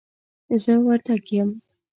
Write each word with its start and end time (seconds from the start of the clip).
زه 0.63 0.73
وردګ 0.85 1.23
یم 1.35 1.49